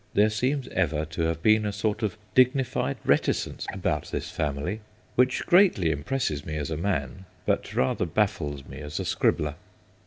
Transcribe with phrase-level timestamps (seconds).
[0.15, 4.79] There seems ever to have been a sort of dignified reticence about this family,
[5.13, 9.53] which greatly impresses me as a man, but rather baffles me as a scribbler.